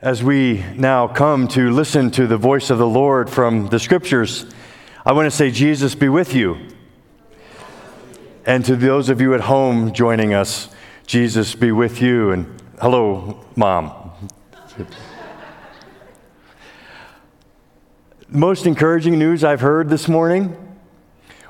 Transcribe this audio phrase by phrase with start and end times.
[0.00, 4.46] As we now come to listen to the voice of the Lord from the scriptures,
[5.04, 6.56] I want to say, Jesus be with you.
[8.46, 10.68] And to those of you at home joining us,
[11.04, 12.30] Jesus be with you.
[12.30, 14.12] And hello, Mom.
[18.28, 20.56] Most encouraging news I've heard this morning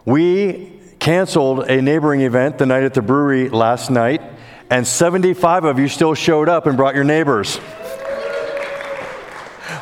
[0.06, 4.22] we canceled a neighboring event the night at the brewery last night,
[4.70, 7.60] and 75 of you still showed up and brought your neighbors.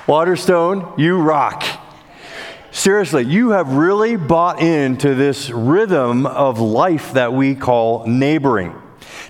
[0.07, 1.64] Waterstone, you rock.
[2.71, 8.81] Seriously, you have really bought into this rhythm of life that we call neighboring.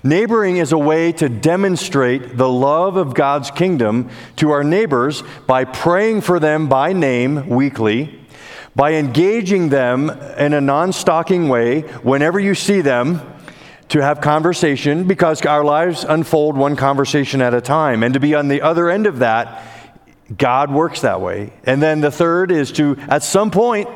[0.03, 5.65] Neighboring is a way to demonstrate the love of God's kingdom to our neighbors by
[5.65, 8.19] praying for them by name weekly,
[8.75, 13.21] by engaging them in a non stalking way whenever you see them,
[13.89, 18.35] to have conversation because our lives unfold one conversation at a time, and to be
[18.35, 19.63] on the other end of that
[20.35, 21.53] God works that way.
[21.63, 23.89] And then the third is to, at some point,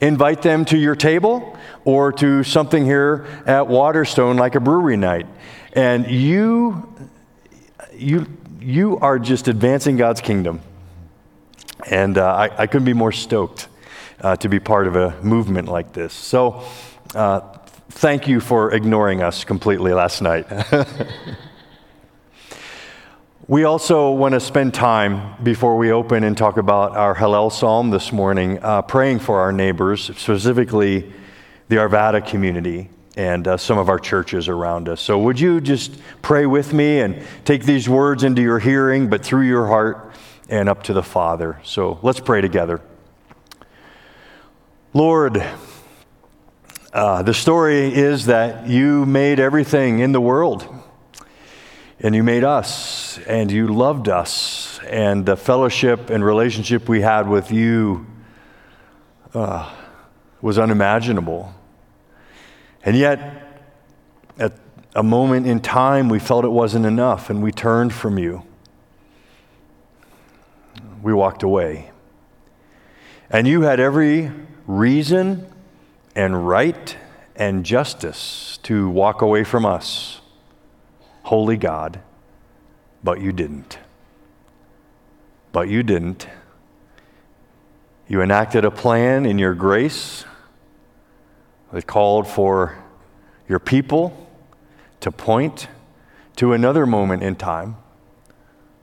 [0.00, 5.26] invite them to your table or to something here at Waterstone like a brewery night.
[5.72, 6.92] And you,
[7.94, 8.26] you,
[8.60, 10.60] you are just advancing God's kingdom.
[11.86, 13.68] And uh, I, I, couldn't be more stoked
[14.20, 16.12] uh, to be part of a movement like this.
[16.12, 16.64] So,
[17.14, 17.40] uh,
[17.90, 20.46] thank you for ignoring us completely last night.
[23.50, 27.88] We also want to spend time before we open and talk about our Hallel Psalm
[27.88, 31.10] this morning, uh, praying for our neighbors, specifically
[31.68, 35.00] the Arvada community and uh, some of our churches around us.
[35.00, 39.24] So, would you just pray with me and take these words into your hearing, but
[39.24, 40.12] through your heart
[40.50, 41.58] and up to the Father?
[41.64, 42.82] So, let's pray together.
[44.92, 45.42] Lord,
[46.92, 50.77] uh, the story is that you made everything in the world
[52.00, 57.28] and you made us, and you loved us, and the fellowship and relationship we had
[57.28, 58.06] with you
[59.34, 59.74] uh,
[60.40, 61.52] was unimaginable.
[62.84, 63.62] And yet,
[64.38, 64.52] at
[64.94, 68.44] a moment in time, we felt it wasn't enough, and we turned from you.
[71.02, 71.90] We walked away.
[73.28, 74.30] And you had every
[74.66, 75.52] reason
[76.14, 76.96] and right
[77.34, 80.20] and justice to walk away from us
[81.28, 82.00] holy God,
[83.04, 83.78] but you didn't.
[85.52, 86.26] But you didn't.
[88.08, 90.24] You enacted a plan in your grace
[91.70, 92.78] that called for
[93.46, 94.26] your people
[95.00, 95.68] to point
[96.36, 97.76] to another moment in time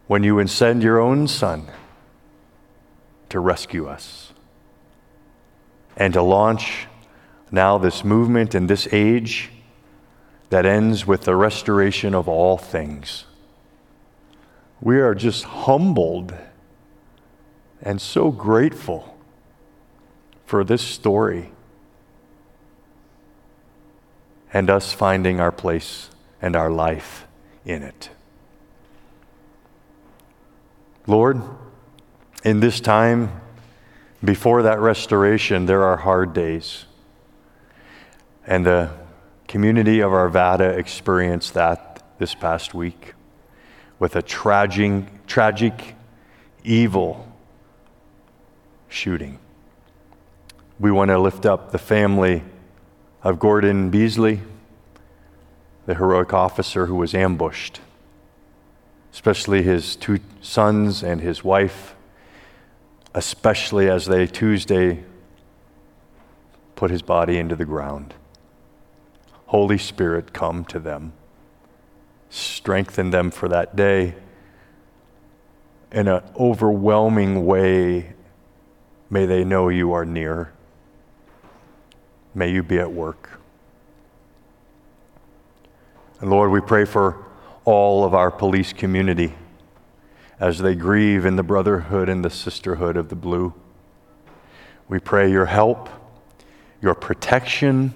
[0.06, 1.68] when you would send your own son
[3.30, 4.34] to rescue us
[5.98, 6.86] and to launch
[7.50, 9.50] now this movement in this age
[10.56, 13.26] that ends with the restoration of all things.
[14.80, 16.34] We are just humbled
[17.82, 19.18] and so grateful
[20.46, 21.52] for this story
[24.54, 26.10] and us finding our place
[26.42, 27.28] and our life
[27.66, 28.10] in it.
[31.06, 31.42] Lord,
[32.46, 33.42] in this time
[34.24, 36.86] before that restoration, there are hard days.
[38.48, 39.05] And the
[39.56, 43.14] community of Arvada experienced that this past week
[44.00, 45.96] with a tragic, tragic,
[46.66, 47.26] evil
[48.90, 49.40] shooting.
[50.78, 52.44] We want to lift up the family
[53.24, 54.42] of Gordon Beesley,
[55.86, 57.80] the heroic officer who was ambushed,
[59.14, 61.96] especially his two sons and his wife,
[63.14, 65.06] especially as they Tuesday
[66.76, 68.16] put his body into the ground.
[69.48, 71.14] Holy Spirit, come to them.
[72.30, 74.16] Strengthen them for that day.
[75.92, 78.14] In an overwhelming way,
[79.10, 80.52] may they know you are near.
[82.34, 83.40] May you be at work.
[86.20, 87.24] And Lord, we pray for
[87.66, 89.36] all of our police community
[90.40, 93.54] as they grieve in the brotherhood and the sisterhood of the blue.
[94.88, 95.88] We pray your help,
[96.82, 97.94] your protection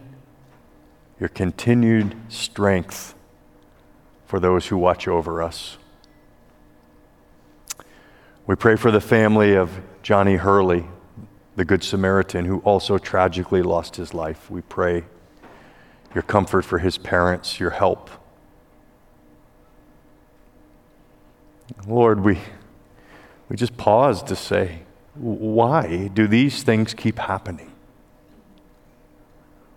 [1.20, 3.16] your continued strength
[4.26, 5.78] for those who watch over us.
[8.48, 10.86] We pray for the family of Johnny Hurley,
[11.56, 14.50] the Good Samaritan, who also tragically lost his life.
[14.50, 15.04] We pray
[16.16, 18.10] your comfort for his parents, your help.
[21.86, 22.40] Lord, we,
[23.50, 24.80] we just pause to say,
[25.16, 27.72] why do these things keep happening?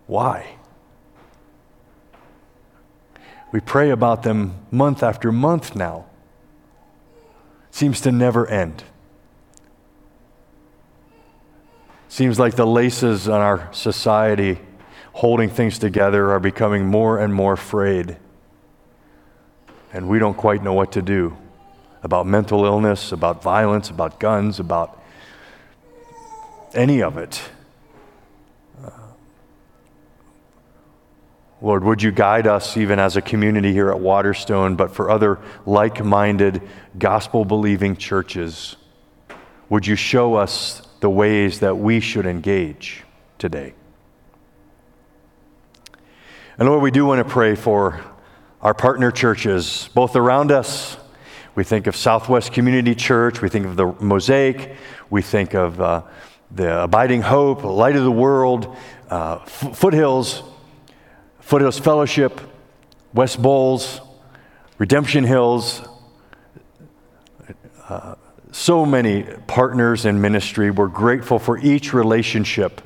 [0.06, 0.56] Why?
[3.52, 6.06] We pray about them month after month now.
[7.70, 8.84] seems to never end.
[12.08, 14.58] Seems like the laces on our society
[15.14, 18.16] holding things together are becoming more and more frayed.
[19.92, 21.36] And we don't quite know what to do
[22.02, 25.00] about mental illness, about violence, about guns, about
[26.74, 27.42] any of it.
[31.62, 35.38] Lord, would you guide us even as a community here at Waterstone, but for other
[35.64, 36.60] like minded,
[36.98, 38.74] gospel believing churches?
[39.68, 43.04] Would you show us the ways that we should engage
[43.38, 43.74] today?
[46.58, 48.00] And Lord, we do want to pray for
[48.60, 50.96] our partner churches, both around us.
[51.54, 54.74] We think of Southwest Community Church, we think of the Mosaic,
[55.10, 56.02] we think of uh,
[56.50, 58.76] the Abiding Hope, Light of the World,
[59.08, 60.42] uh, Foothills.
[61.42, 62.40] Foothills Fellowship,
[63.12, 64.00] West Bowles,
[64.78, 65.82] Redemption Hills,
[67.88, 68.14] uh,
[68.52, 70.70] so many partners in ministry.
[70.70, 72.80] We're grateful for each relationship.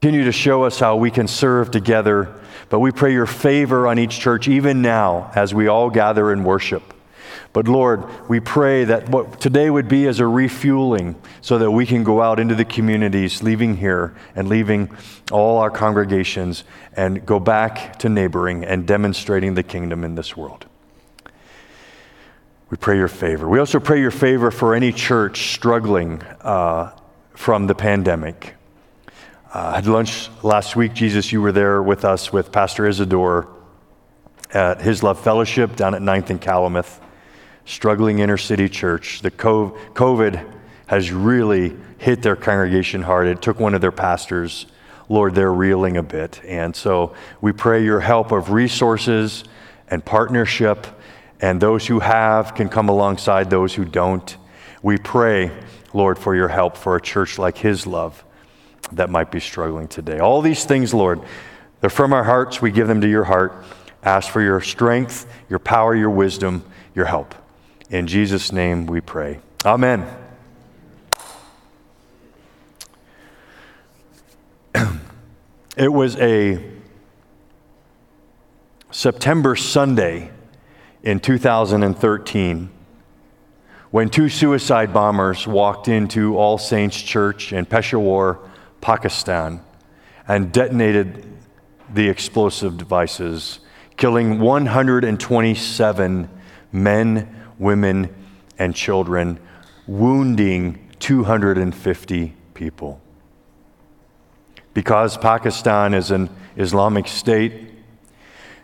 [0.00, 2.32] Continue to show us how we can serve together,
[2.68, 6.44] but we pray your favor on each church even now as we all gather and
[6.44, 6.94] worship.
[7.56, 11.86] But Lord, we pray that what today would be as a refueling so that we
[11.86, 14.94] can go out into the communities, leaving here and leaving
[15.32, 16.64] all our congregations
[16.94, 20.66] and go back to neighboring and demonstrating the kingdom in this world.
[22.68, 23.48] We pray your favor.
[23.48, 26.90] We also pray your favor for any church struggling uh,
[27.32, 28.54] from the pandemic.
[29.48, 31.32] Uh, I had lunch last week, Jesus.
[31.32, 33.48] You were there with us with Pastor Isidore
[34.52, 36.84] at His Love Fellowship down at 9th and Calumet
[37.66, 39.20] struggling inner city church.
[39.20, 40.52] The COVID
[40.86, 43.26] has really hit their congregation hard.
[43.26, 44.66] It took one of their pastors.
[45.08, 46.40] Lord, they're reeling a bit.
[46.44, 49.44] And so we pray your help of resources
[49.88, 50.86] and partnership,
[51.40, 54.36] and those who have can come alongside those who don't.
[54.82, 55.50] We pray,
[55.92, 58.24] Lord, for your help for a church like His love
[58.92, 60.18] that might be struggling today.
[60.18, 61.20] All these things, Lord,
[61.80, 62.62] they're from our hearts.
[62.62, 63.64] We give them to your heart.
[64.02, 66.64] Ask for your strength, your power, your wisdom,
[66.94, 67.34] your help.
[67.88, 69.38] In Jesus' name we pray.
[69.64, 70.04] Amen.
[75.76, 76.64] it was a
[78.90, 80.32] September Sunday
[81.04, 82.70] in 2013
[83.92, 88.40] when two suicide bombers walked into All Saints Church in Peshawar,
[88.80, 89.60] Pakistan,
[90.26, 91.24] and detonated
[91.94, 93.60] the explosive devices,
[93.96, 96.28] killing 127
[96.72, 98.14] men women,
[98.58, 99.38] and children,
[99.86, 103.00] wounding 250 people.
[104.74, 107.70] Because Pakistan is an Islamic state,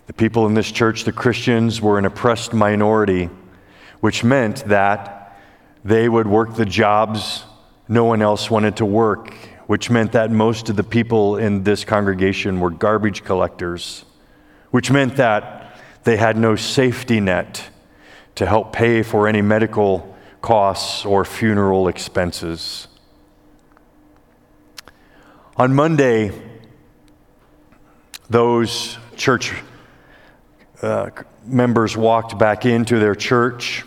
[0.06, 3.30] the people in this church, the Christians, were an oppressed minority,
[4.00, 5.38] which meant that
[5.84, 7.44] they would work the jobs
[7.88, 9.34] no one else wanted to work,
[9.66, 14.04] which meant that most of the people in this congregation were garbage collectors,
[14.70, 17.68] which meant that they had no safety net
[18.34, 22.88] to help pay for any medical costs or funeral expenses.
[25.56, 26.32] On Monday,
[28.30, 29.52] those church
[30.80, 31.10] uh,
[31.44, 33.84] members walked back into their church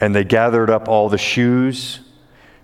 [0.00, 2.00] and they gathered up all the shoes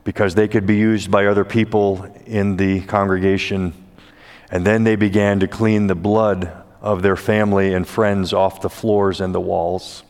[0.05, 3.73] because they could be used by other people in the congregation.
[4.51, 8.71] And then they began to clean the blood of their family and friends off the
[8.71, 10.03] floors and the walls.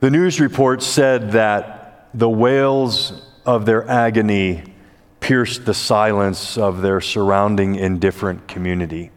[0.00, 3.12] The news report said that the wails
[3.46, 4.64] of their agony
[5.20, 9.10] pierced the silence of their surrounding indifferent community.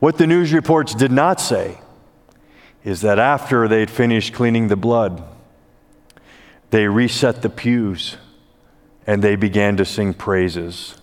[0.00, 1.78] What the news reports did not say
[2.82, 5.22] is that after they'd finished cleaning the blood,
[6.70, 8.16] they reset the pews
[9.06, 10.96] and they began to sing praises.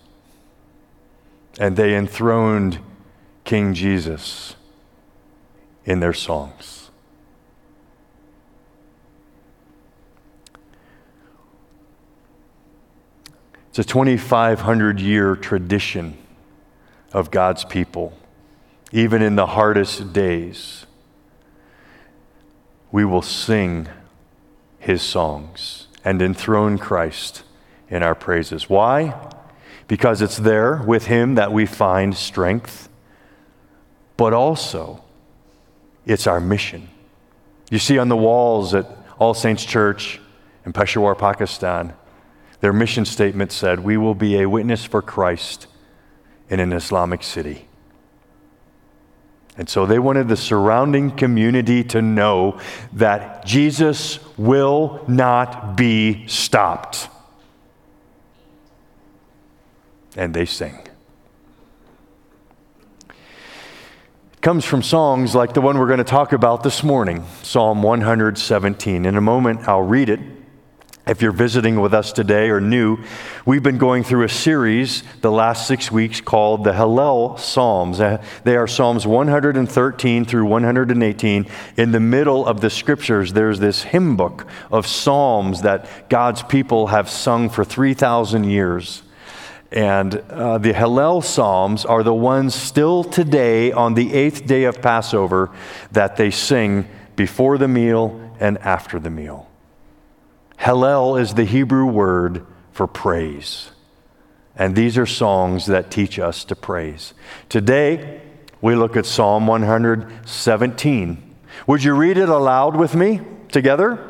[1.59, 2.79] And they enthroned
[3.43, 4.55] King Jesus
[5.85, 6.80] in their songs.
[13.71, 16.17] It's a 2,500 year tradition
[17.13, 18.11] of God's people.
[18.91, 20.85] Even in the hardest days,
[22.91, 23.87] we will sing
[24.77, 27.43] his songs and enthrone Christ
[27.89, 28.69] in our praises.
[28.69, 29.15] Why?
[29.87, 32.89] Because it's there with him that we find strength,
[34.17, 35.01] but also
[36.05, 36.89] it's our mission.
[37.69, 38.85] You see on the walls at
[39.17, 40.19] All Saints Church
[40.65, 41.93] in Peshawar, Pakistan,
[42.61, 45.67] their mission statement said, We will be a witness for Christ
[46.49, 47.67] in an Islamic city.
[49.57, 52.59] And so they wanted the surrounding community to know
[52.93, 57.09] that Jesus will not be stopped.
[60.15, 60.87] And they sing.
[63.09, 67.83] It comes from songs like the one we're going to talk about this morning, Psalm
[67.83, 69.05] 117.
[69.05, 70.19] In a moment, I'll read it.
[71.11, 72.97] If you're visiting with us today or new,
[73.45, 77.99] we've been going through a series the last six weeks called the Hallel Psalms.
[77.99, 81.47] Uh, they are Psalms 113 through 118.
[81.75, 86.87] In the middle of the scriptures, there's this hymn book of psalms that God's people
[86.87, 89.03] have sung for 3,000 years.
[89.69, 94.81] And uh, the Hallel Psalms are the ones still today on the eighth day of
[94.81, 95.51] Passover
[95.91, 96.87] that they sing
[97.17, 99.50] before the meal and after the meal.
[100.61, 103.71] Hallel is the Hebrew word for praise.
[104.55, 107.15] And these are songs that teach us to praise.
[107.49, 108.21] Today,
[108.61, 111.35] we look at Psalm 117.
[111.65, 114.07] Would you read it aloud with me together?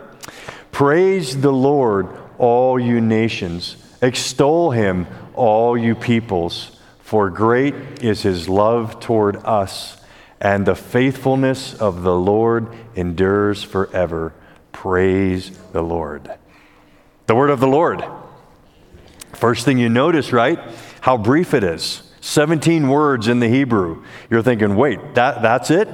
[0.74, 3.78] Praise the Lord, all you nations.
[4.02, 6.78] Extol him, all you peoples.
[7.00, 10.02] For great is his love toward us,
[10.42, 14.34] and the faithfulness of the Lord endures forever.
[14.74, 16.30] Praise the Lord.
[17.28, 18.04] The word of the Lord.
[19.34, 20.60] First thing you notice, right?
[21.02, 22.04] How brief it is.
[22.22, 24.04] 17 words in the Hebrew.
[24.30, 25.90] You're thinking, wait, that, that's it?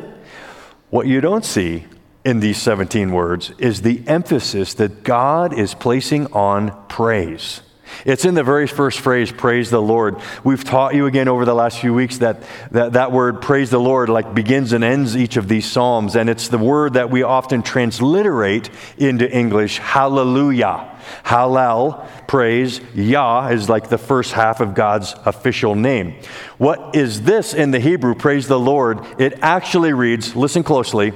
[0.89, 1.85] What you don't see
[2.25, 7.61] in these 17 words is the emphasis that God is placing on praise.
[8.05, 10.17] It's in the very first phrase, praise the Lord.
[10.43, 13.79] We've taught you again over the last few weeks that, that that word, praise the
[13.79, 16.15] Lord, like begins and ends each of these Psalms.
[16.15, 20.93] And it's the word that we often transliterate into English, hallelujah.
[21.23, 26.15] Hallel, praise, Yah is like the first half of God's official name.
[26.57, 28.99] What is this in the Hebrew, praise the Lord?
[29.19, 31.13] It actually reads, listen closely,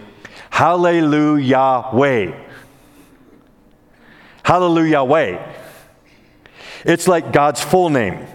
[0.52, 2.48] Hallelu Yahweh.
[4.44, 5.61] Hallelu Yahweh.
[6.86, 8.28] It's like God's full name.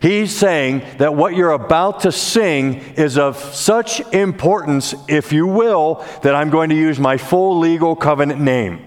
[0.00, 6.04] He's saying that what you're about to sing is of such importance, if you will,
[6.22, 8.84] that I'm going to use my full legal covenant name.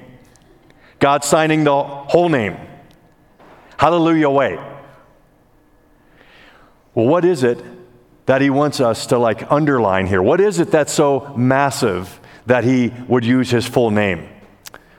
[1.00, 2.58] God signing the whole name.
[3.78, 4.68] Hallelu Yahweh.
[6.94, 7.64] Well, what is it
[8.26, 10.22] that he wants us to like underline here?
[10.22, 14.30] What is it that's so massive that he would use his full name?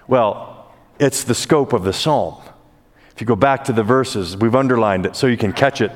[0.09, 2.43] Well, it's the scope of the psalm.
[3.23, 5.93] You go back to the verses, we've underlined it so you can catch it.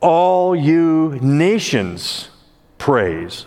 [0.00, 2.30] All you nations
[2.78, 3.44] praise.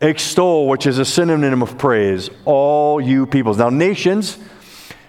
[0.00, 3.58] Extol, which is a synonym of praise, all you peoples.
[3.58, 4.38] Now, nations,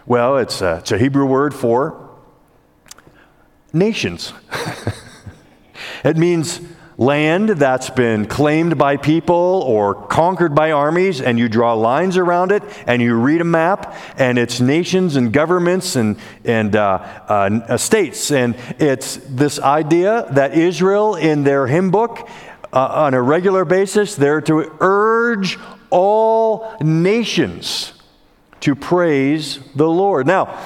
[0.06, 2.10] well, it's a, it's a Hebrew word for
[3.72, 4.34] nations.
[6.03, 6.60] it means
[6.98, 12.52] land that's been claimed by people or conquered by armies, and you draw lines around
[12.52, 16.98] it, and you read a map, and it's nations and governments and, and uh,
[17.28, 18.32] uh, states.
[18.32, 22.28] And it's this idea that Israel, in their hymn book,
[22.72, 25.60] uh, on a regular basis, they're to urge
[25.90, 27.94] all nations
[28.62, 30.26] to praise the Lord.
[30.26, 30.58] Now,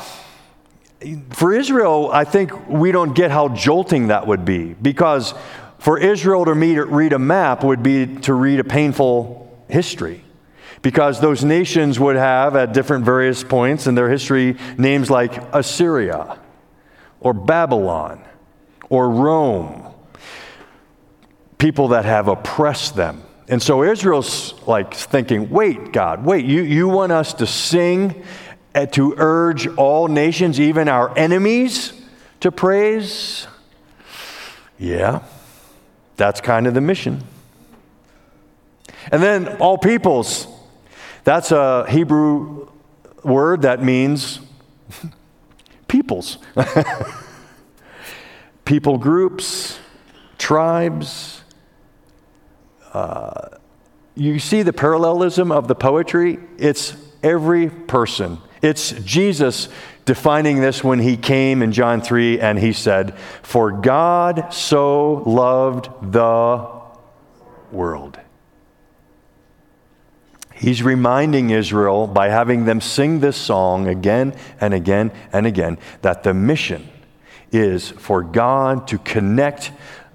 [1.32, 5.34] for Israel, I think we don't get how jolting that would be because
[5.80, 10.24] for Israel to read a map would be to read a painful history
[10.82, 16.40] because those nations would have, at different various points in their history, names like Assyria
[17.20, 18.24] or Babylon
[18.90, 19.84] or Rome,
[21.58, 23.24] people that have oppressed them.
[23.50, 28.24] And so Israel's like thinking, wait, God, wait, you, you want us to sing,
[28.76, 31.94] uh, to urge all nations, even our enemies,
[32.42, 33.48] to praise?
[34.78, 35.24] Yeah.
[36.18, 37.24] That's kind of the mission.
[39.12, 40.48] And then all peoples.
[41.24, 42.68] That's a Hebrew
[43.24, 44.40] word that means
[45.88, 46.38] peoples.
[48.66, 49.80] People groups,
[50.38, 51.42] tribes.
[52.94, 53.50] Uh,
[54.16, 56.40] you see the parallelism of the poetry?
[56.58, 58.40] It's every person.
[58.62, 59.70] It's Jesus
[60.08, 65.90] defining this when he came in John 3 and he said, For God so loved
[66.14, 66.66] the
[67.72, 68.18] world.
[70.56, 76.24] He's reminding Israel by having them sing this song again and again and again that
[76.24, 76.88] the mission
[77.52, 79.72] is for God to connect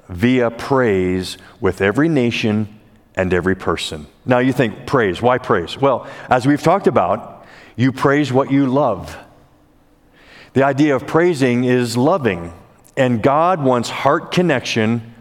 [0.09, 2.81] via praise with every nation
[3.15, 4.07] and every person.
[4.25, 5.77] Now you think, praise, why praise?
[5.77, 7.47] Well, as we've talked about,
[7.77, 9.17] you praise what you love.
[10.55, 12.53] The idea of praising is loving,
[12.97, 15.15] and God wants heart connection,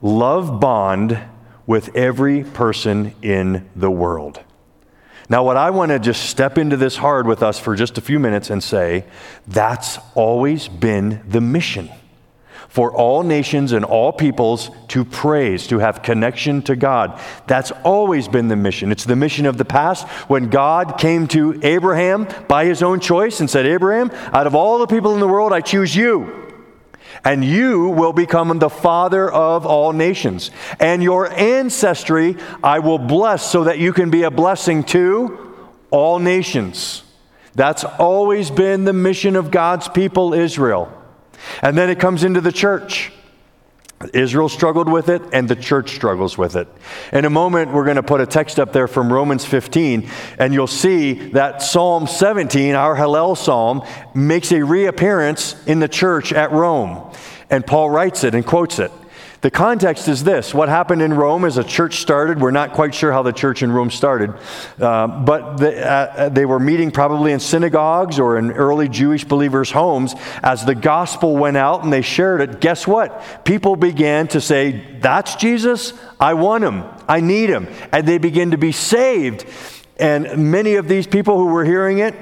[0.00, 1.18] love bond
[1.66, 4.42] with every person in the world.
[5.28, 8.00] Now, what I want to just step into this hard with us for just a
[8.00, 9.04] few minutes and say
[9.46, 11.90] that's always been the mission
[12.70, 17.20] for all nations and all peoples to praise, to have connection to God.
[17.48, 18.92] That's always been the mission.
[18.92, 23.40] It's the mission of the past when God came to Abraham by his own choice
[23.40, 26.48] and said, Abraham, out of all the people in the world, I choose you
[27.24, 30.50] and you will become the father of all nations.
[30.78, 35.56] And your ancestry I will bless so that you can be a blessing to
[35.90, 37.02] all nations.
[37.54, 40.96] That's always been the mission of God's people, Israel.
[41.62, 43.12] And then it comes into the church.
[44.14, 46.68] Israel struggled with it, and the church struggles with it.
[47.12, 50.54] In a moment, we're going to put a text up there from Romans 15, and
[50.54, 56.50] you'll see that Psalm 17, our Hallel psalm, makes a reappearance in the church at
[56.50, 57.12] Rome.
[57.50, 58.90] And Paul writes it and quotes it.
[59.42, 62.40] The context is this what happened in Rome is a church started.
[62.40, 64.34] We're not quite sure how the church in Rome started,
[64.78, 69.70] uh, but the, uh, they were meeting probably in synagogues or in early Jewish believers'
[69.70, 70.14] homes.
[70.42, 73.44] As the gospel went out and they shared it, guess what?
[73.46, 75.94] People began to say, That's Jesus.
[76.18, 76.84] I want him.
[77.08, 77.66] I need him.
[77.92, 79.46] And they began to be saved.
[79.98, 82.14] And many of these people who were hearing it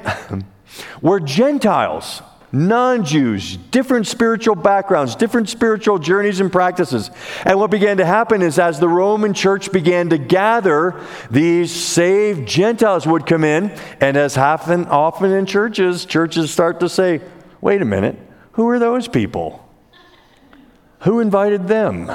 [1.02, 7.10] were Gentiles non Jews, different spiritual backgrounds, different spiritual journeys and practices.
[7.44, 11.00] And what began to happen is as the Roman church began to gather,
[11.30, 13.70] these saved Gentiles would come in.
[14.00, 17.20] And as happen often in churches, churches start to say,
[17.60, 18.16] wait a minute,
[18.52, 19.64] who are those people?
[21.00, 22.10] Who invited them?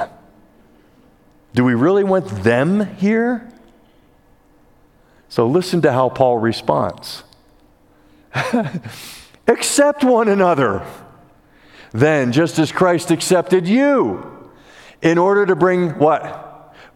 [1.54, 3.48] Do we really want them here?
[5.28, 7.24] So listen to how Paul responds.
[9.46, 10.86] Accept one another.
[11.92, 14.50] Then, just as Christ accepted you,
[15.02, 16.44] in order to bring what?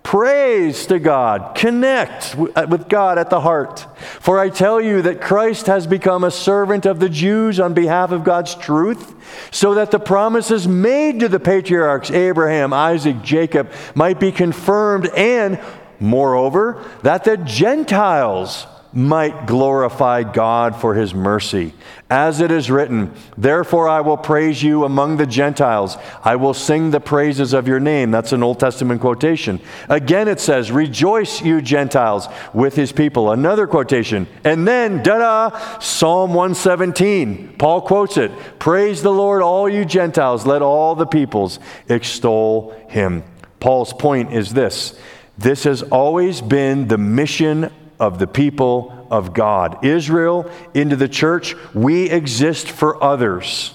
[0.03, 1.55] Praise to God.
[1.55, 3.87] Connect uh, with God at the heart.
[4.21, 8.11] For I tell you that Christ has become a servant of the Jews on behalf
[8.11, 9.15] of God's truth,
[9.51, 15.61] so that the promises made to the patriarchs, Abraham, Isaac, Jacob, might be confirmed, and
[16.01, 21.75] moreover, that the Gentiles might glorify God for his mercy.
[22.11, 25.99] As it is written, Therefore I will praise you among the Gentiles.
[26.25, 28.11] I will sing the praises of your name.
[28.11, 29.61] That's an Old Testament quotation.
[29.89, 33.31] Again it says, Rejoice, you Gentiles, with his people.
[33.31, 34.27] Another quotation.
[34.43, 37.57] And then, da da, Psalm 117.
[37.59, 40.47] Paul quotes it Praise the Lord, all you Gentiles.
[40.47, 43.23] Let all the peoples extol him.
[43.61, 44.99] Paul's point is this
[45.37, 49.85] this has always been the mission of the people of God.
[49.85, 53.75] Israel into the church, we exist for others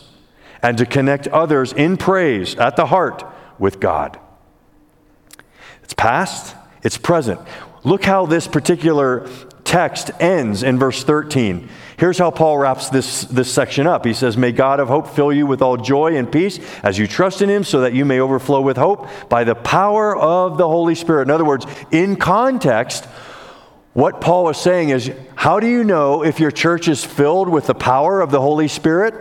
[0.61, 3.23] and to connect others in praise at the heart
[3.59, 4.19] with God.
[5.83, 7.39] It's past, it's present.
[7.83, 9.27] Look how this particular
[9.65, 11.69] text ends in verse 13.
[11.97, 14.05] Here's how Paul wraps this, this section up.
[14.05, 17.07] He says, May God of hope fill you with all joy and peace as you
[17.07, 20.67] trust in him, so that you may overflow with hope by the power of the
[20.67, 21.23] Holy Spirit.
[21.23, 23.07] In other words, in context,
[23.93, 27.67] what Paul is saying is how do you know if your church is filled with
[27.67, 29.13] the power of the Holy Spirit?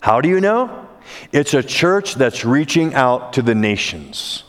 [0.00, 0.88] How do you know?
[1.30, 4.44] It's a church that's reaching out to the nations.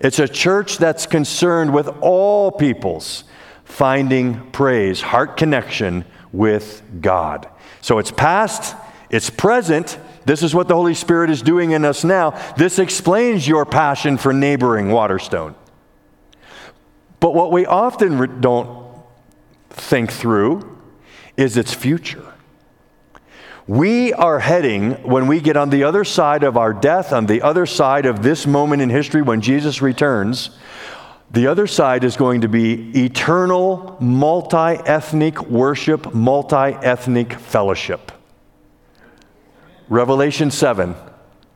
[0.00, 3.24] It's a church that's concerned with all peoples
[3.64, 7.48] finding praise, heart connection with God.
[7.80, 8.76] So it's past,
[9.10, 9.98] it's present.
[10.24, 12.30] This is what the Holy Spirit is doing in us now.
[12.56, 15.54] This explains your passion for neighboring Waterstone.
[17.20, 18.86] But what we often re- don't
[19.70, 20.78] think through
[21.36, 22.24] is its future.
[23.66, 27.42] We are heading, when we get on the other side of our death, on the
[27.42, 30.50] other side of this moment in history when Jesus returns,
[31.30, 38.12] the other side is going to be eternal, multi ethnic worship, multi ethnic fellowship.
[39.88, 40.94] Revelation 7.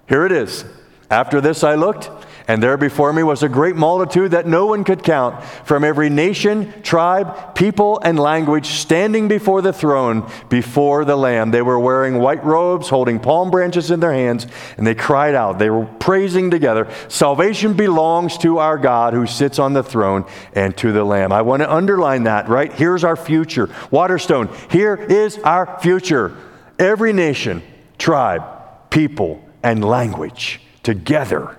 [0.09, 0.65] Here it is.
[1.11, 2.11] After this I looked,
[2.51, 6.11] and there before me was a great multitude that no one could count, from every
[6.11, 11.53] nation, tribe, people, and language, standing before the throne, before the Lamb.
[11.53, 15.61] They were wearing white robes, holding palm branches in their hands, and they cried out.
[15.61, 20.77] They were praising together Salvation belongs to our God who sits on the throne and
[20.79, 21.31] to the Lamb.
[21.31, 22.73] I want to underline that, right?
[22.73, 23.71] Here's our future.
[23.93, 26.37] Waterstone, here is our future.
[26.81, 27.63] Every nation,
[27.97, 28.43] tribe,
[28.91, 31.57] people, and language together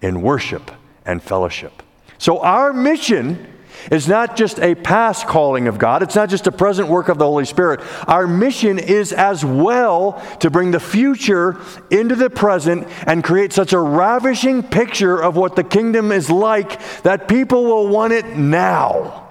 [0.00, 0.70] in worship
[1.04, 1.82] and fellowship.
[2.18, 3.54] So, our mission
[3.90, 7.18] is not just a past calling of God, it's not just a present work of
[7.18, 7.80] the Holy Spirit.
[8.06, 13.72] Our mission is as well to bring the future into the present and create such
[13.72, 19.28] a ravishing picture of what the kingdom is like that people will want it now.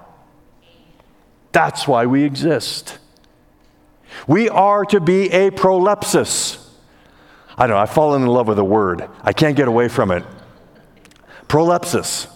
[1.52, 2.98] That's why we exist.
[4.26, 6.64] We are to be a prolepsis.
[7.56, 9.08] I don't know, I've fallen in love with a word.
[9.22, 10.24] I can't get away from it.
[11.48, 12.28] Prolepsis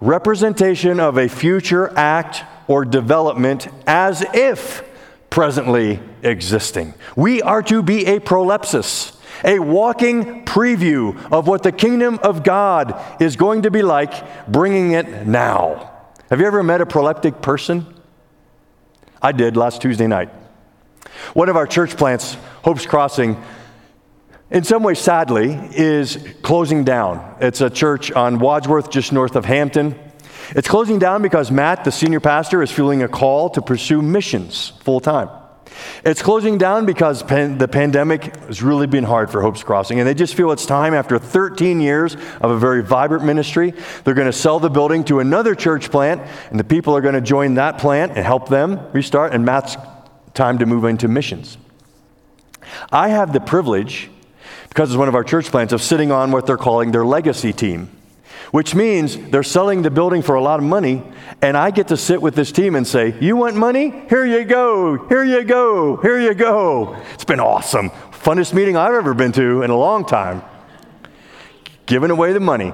[0.00, 4.82] representation of a future act or development as if
[5.28, 6.94] presently existing.
[7.14, 13.00] We are to be a prolepsis, a walking preview of what the kingdom of God
[13.20, 15.90] is going to be like, bringing it now.
[16.30, 17.86] Have you ever met a proleptic person?
[19.22, 20.30] I did last Tuesday night.
[21.34, 23.40] One of our church plants, Hope's Crossing,
[24.50, 27.36] in some ways, sadly, is closing down.
[27.40, 29.94] It's a church on Wadsworth, just north of Hampton.
[30.56, 34.72] It's closing down because Matt, the senior pastor, is feeling a call to pursue missions
[34.80, 35.28] full time.
[36.04, 40.08] It's closing down because pan- the pandemic has really been hard for Hope's Crossing, and
[40.08, 43.72] they just feel it's time after 13 years of a very vibrant ministry.
[44.02, 47.14] They're going to sell the building to another church plant, and the people are going
[47.14, 49.76] to join that plant and help them restart, and Matt's
[50.34, 51.56] time to move into missions.
[52.90, 54.10] I have the privilege
[54.70, 57.52] because it's one of our church plants, of sitting on what they're calling their legacy
[57.52, 57.90] team,
[58.52, 61.02] which means they're selling the building for a lot of money,
[61.42, 63.90] and I get to sit with this team and say, You want money?
[64.08, 66.96] Here you go, here you go, here you go.
[67.14, 67.90] It's been awesome.
[67.90, 70.42] Funnest meeting I've ever been to in a long time.
[71.86, 72.72] Giving away the money.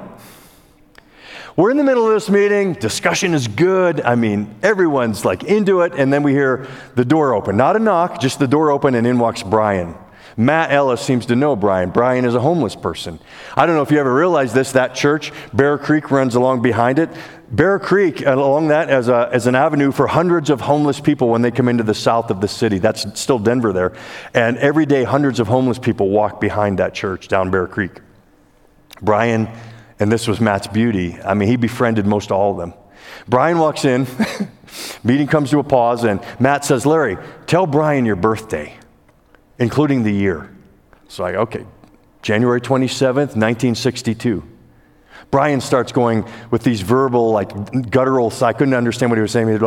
[1.56, 4.02] We're in the middle of this meeting, discussion is good.
[4.02, 7.56] I mean, everyone's like into it, and then we hear the door open.
[7.56, 9.94] Not a knock, just the door open, and in walks Brian.
[10.36, 11.90] Matt Ellis seems to know Brian.
[11.90, 13.18] Brian is a homeless person.
[13.56, 16.98] I don't know if you ever realized this, that church, Bear Creek runs along behind
[16.98, 17.08] it.
[17.50, 21.30] Bear Creek, uh, along that, as, a, as an avenue for hundreds of homeless people
[21.30, 22.78] when they come into the south of the city.
[22.78, 23.94] That's still Denver there.
[24.34, 28.00] And every day, hundreds of homeless people walk behind that church down Bear Creek.
[29.00, 29.48] Brian,
[29.98, 32.74] and this was Matt's beauty, I mean, he befriended most all of them.
[33.26, 34.06] Brian walks in,
[35.04, 38.76] meeting comes to a pause, and Matt says, Larry, tell Brian your birthday
[39.58, 40.50] including the year.
[41.08, 41.64] So I, okay,
[42.22, 44.42] January 27th, 1962.
[45.30, 47.52] Brian starts going with these verbal, like
[47.90, 49.48] guttural, I couldn't understand what he was saying.
[49.48, 49.60] And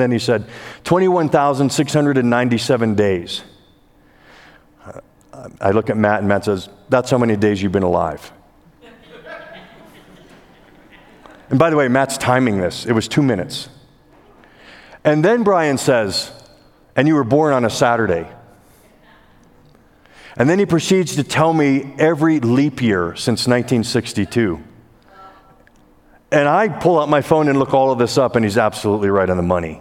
[0.00, 0.46] then he said,
[0.84, 3.42] 21,697 days.
[5.60, 8.30] I look at Matt, and Matt says, That's how many days you've been alive.
[11.48, 13.70] and by the way, Matt's timing this, it was two minutes.
[15.02, 16.30] And then Brian says,
[17.00, 18.28] and you were born on a Saturday.
[20.36, 24.62] And then he proceeds to tell me every leap year since 1962.
[26.30, 29.08] And I pull out my phone and look all of this up, and he's absolutely
[29.08, 29.80] right on the money.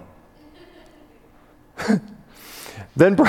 [2.96, 3.18] then,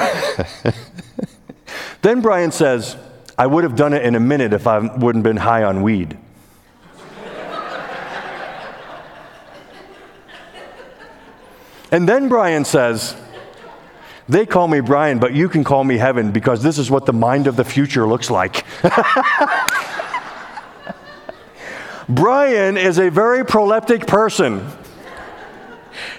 [2.03, 2.97] then Brian says,
[3.37, 6.17] I would have done it in a minute if I wouldn't been high on weed.
[11.91, 13.17] and then Brian says,
[14.31, 17.13] they call me Brian, but you can call me heaven because this is what the
[17.13, 18.65] mind of the future looks like.
[22.09, 24.69] Brian is a very proleptic person.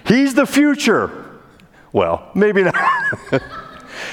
[0.06, 1.39] He's the future.
[1.93, 2.76] Well, maybe not.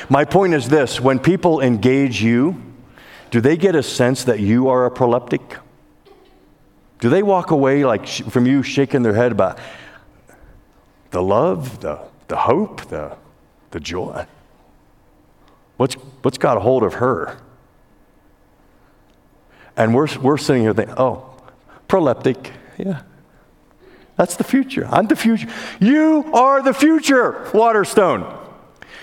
[0.09, 2.63] My point is this when people engage you,
[3.31, 5.59] do they get a sense that you are a proleptic?
[7.01, 9.59] Do they walk away like sh- from you shaking their head about
[11.11, 13.17] the love, the, the hope, the
[13.71, 14.27] the joy.
[15.77, 17.39] What's, what's got a hold of her?
[19.77, 21.37] And we're, we're sitting here thinking, oh,
[21.89, 23.03] proleptic, yeah.
[24.17, 24.89] That's the future.
[24.91, 25.49] I'm the future.
[25.79, 28.47] You are the future, Waterstone.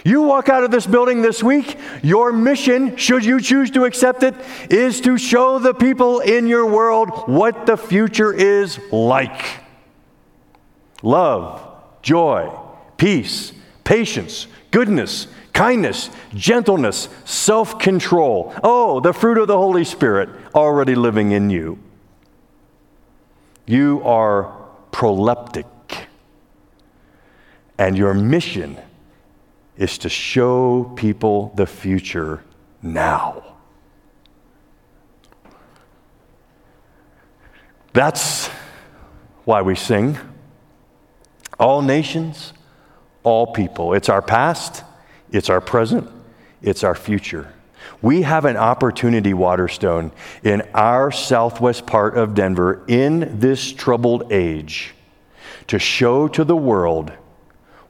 [0.04, 4.22] You walk out of this building this week, your mission, should you choose to accept
[4.22, 4.36] it,
[4.70, 9.44] is to show the people in your world what the future is like
[11.02, 11.62] love,
[12.02, 12.56] joy,
[12.98, 13.52] peace,
[13.86, 18.54] patience, goodness, kindness, gentleness, self control.
[18.62, 21.80] Oh, the fruit of the Holy Spirit already living in you.
[23.66, 24.54] You are
[24.92, 25.66] proleptic,
[27.78, 28.78] and your mission
[29.78, 32.44] is to show people the future
[32.82, 33.44] now.
[37.94, 38.48] That's
[39.46, 40.18] why we sing.
[41.58, 42.52] All nations,
[43.26, 43.94] all people.
[43.94, 44.84] It's our past,
[45.32, 46.10] it's our present,
[46.62, 47.52] it's our future.
[48.02, 50.12] We have an opportunity, Waterstone,
[50.44, 54.94] in our southwest part of Denver, in this troubled age,
[55.68, 57.12] to show to the world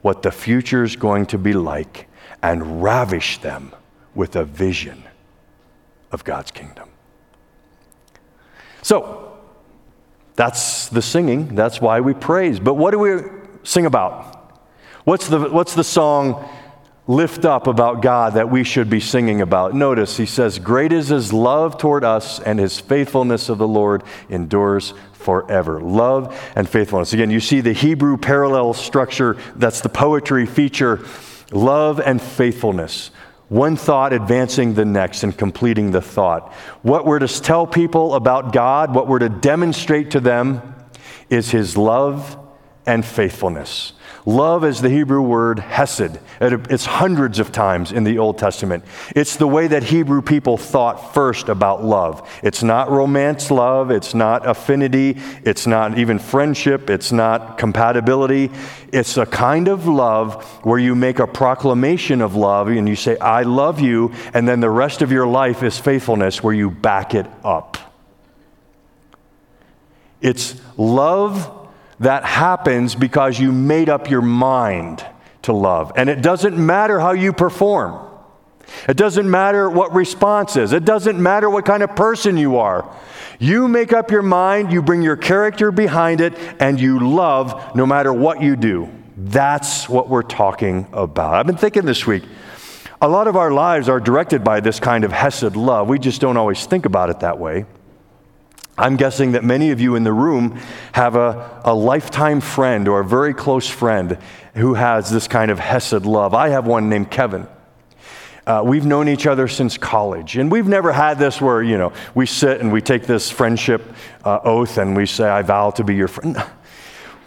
[0.02, 2.08] what the future is going to be like
[2.42, 3.74] and ravish them
[4.14, 5.04] with a vision
[6.12, 6.90] of God's kingdom.
[8.82, 9.38] So,
[10.36, 11.56] that's the singing.
[11.56, 12.60] That's why we praise.
[12.60, 13.22] But what do we
[13.64, 14.35] sing about?
[15.06, 16.50] What's the, what's the song
[17.06, 19.76] lift up about God that we should be singing about?
[19.76, 24.02] Notice he says, Great is his love toward us, and his faithfulness of the Lord
[24.30, 25.80] endures forever.
[25.80, 27.14] Love and faithfulness.
[27.14, 29.38] Again, you see the Hebrew parallel structure.
[29.56, 31.06] That's the poetry feature.
[31.52, 33.12] Love and faithfulness
[33.48, 36.52] one thought advancing the next and completing the thought.
[36.82, 40.74] What we're to tell people about God, what we're to demonstrate to them,
[41.30, 42.40] is His love
[42.88, 43.94] and faithfulness.
[44.28, 46.18] Love is the Hebrew word hesed.
[46.42, 48.84] It's hundreds of times in the Old Testament.
[49.16, 52.28] It's the way that Hebrew people thought first about love.
[52.42, 58.50] It's not romance love, it's not affinity, it's not even friendship, it's not compatibility.
[58.92, 63.20] It's a kind of love where you make a proclamation of love and you say,
[63.20, 67.14] I love you, and then the rest of your life is faithfulness where you back
[67.14, 67.78] it up.
[70.20, 71.55] It's love
[72.00, 75.06] that happens because you made up your mind
[75.44, 75.92] to love.
[75.96, 78.02] And it doesn't matter how you perform.
[78.90, 80.74] It doesn't matter what response is.
[80.74, 82.90] It doesn't matter what kind of person you are.
[83.40, 87.86] You make up your mind, you bring your character behind it, and you love no
[87.86, 88.90] matter what you do.
[89.18, 91.36] That's what we're talking about.
[91.36, 92.24] I've been thinking this week,
[93.02, 95.88] a lot of our lives are directed by this kind of Hesed love.
[95.88, 97.66] We just don't always think about it that way.
[98.78, 100.60] I'm guessing that many of you in the room
[100.92, 104.18] have a, a lifetime friend or a very close friend
[104.54, 106.34] who has this kind of Hesed love.
[106.34, 107.48] I have one named Kevin.
[108.46, 111.94] Uh, we've known each other since college, and we've never had this where, you know,
[112.14, 113.82] we sit and we take this friendship
[114.24, 116.38] uh, oath and we say, I vow to be your friend.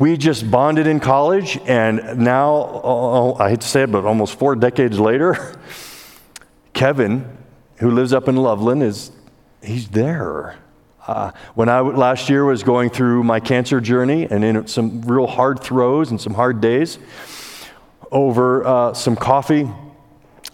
[0.00, 4.38] We just bonded in college, and now, oh, I hate to say it, but almost
[4.38, 5.56] four decades later,
[6.72, 7.36] Kevin,
[7.78, 9.10] who lives up in Loveland, is
[9.60, 10.56] he's there.
[11.08, 15.26] Uh, when I last year was going through my cancer journey and in some real
[15.26, 16.98] hard throes and some hard days
[18.12, 19.70] over uh, some coffee,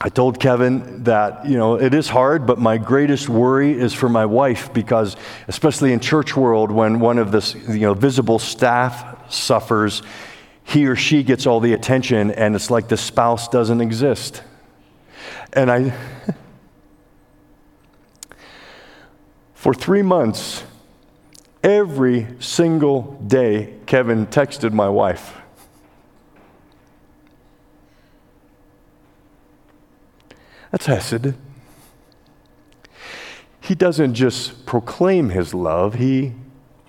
[0.00, 4.08] I told Kevin that, you know, it is hard, but my greatest worry is for
[4.08, 5.16] my wife because,
[5.48, 10.02] especially in church world, when one of the, you know, visible staff suffers,
[10.62, 14.44] he or she gets all the attention and it's like the spouse doesn't exist.
[15.52, 15.98] And I,
[19.64, 20.62] For three months,
[21.62, 25.38] every single day, Kevin texted my wife.
[30.70, 31.32] That's Hesed.
[33.62, 36.34] He doesn't just proclaim his love, he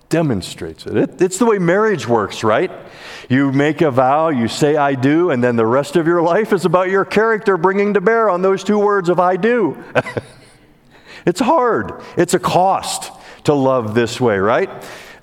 [0.10, 0.98] demonstrates it.
[0.98, 1.22] it.
[1.22, 2.72] It's the way marriage works, right?
[3.30, 6.52] You make a vow, you say, I do, and then the rest of your life
[6.52, 9.82] is about your character bringing to bear on those two words of I do.
[11.26, 13.12] It's hard, it's a cost
[13.46, 14.70] to love this way, right?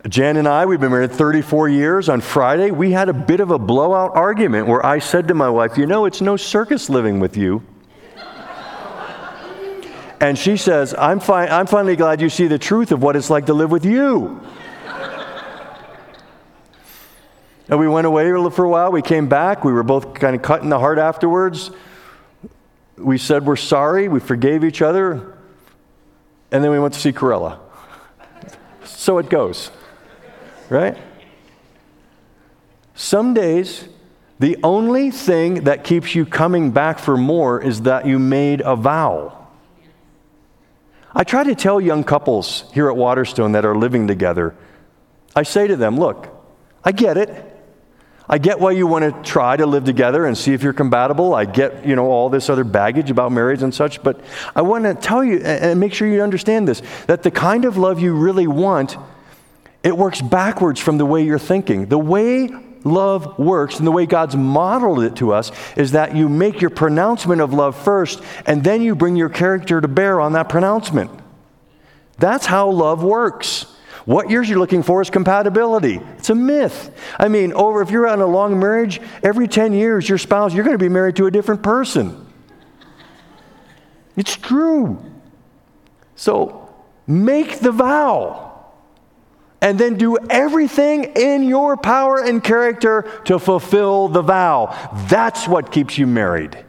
[0.09, 2.09] Jan and I, we've been married 34 years.
[2.09, 5.49] On Friday, we had a bit of a blowout argument where I said to my
[5.49, 7.63] wife, You know, it's no circus living with you.
[10.21, 13.31] and she says, I'm, fi- I'm finally glad you see the truth of what it's
[13.31, 14.41] like to live with you.
[17.69, 18.91] and we went away for a while.
[18.91, 19.65] We came back.
[19.65, 21.71] We were both kind of cut in the heart afterwards.
[22.97, 24.09] We said we're sorry.
[24.09, 25.39] We forgave each other
[26.53, 27.59] and then we went to see Cruella.
[28.85, 29.71] so it goes,
[30.69, 30.97] right?
[32.95, 33.89] Some days,
[34.39, 38.77] the only thing that keeps you coming back for more is that you made a
[38.77, 39.49] vow.
[41.15, 44.55] I try to tell young couples here at Waterstone that are living together,
[45.35, 46.29] I say to them, look,
[46.85, 47.52] I get it.
[48.29, 51.35] I get why you want to try to live together and see if you're compatible.
[51.35, 54.21] I get, you know, all this other baggage about marriage and such, but
[54.55, 57.77] I want to tell you and make sure you understand this that the kind of
[57.77, 58.97] love you really want,
[59.83, 61.87] it works backwards from the way you're thinking.
[61.87, 62.49] The way
[62.85, 66.71] love works and the way God's modeled it to us is that you make your
[66.71, 71.11] pronouncement of love first and then you bring your character to bear on that pronouncement.
[72.19, 73.67] That's how love works.
[74.05, 76.01] What years you're looking for is compatibility.
[76.19, 76.97] It's a myth.
[77.19, 80.65] I mean, over if you're on a long marriage, every 10 years, your spouse, you're
[80.65, 82.27] going to be married to a different person.
[84.17, 85.05] It's true.
[86.17, 86.75] So
[87.07, 88.53] make the vow
[89.61, 94.77] and then do everything in your power and character to fulfill the vow.
[95.09, 96.65] That's what keeps you married.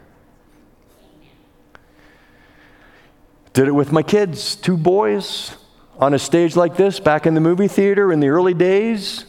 [3.53, 5.55] Did it with my kids, two boys,
[5.99, 9.25] on a stage like this back in the movie theater in the early days.